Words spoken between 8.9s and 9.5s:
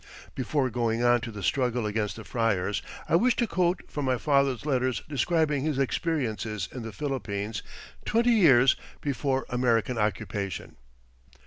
before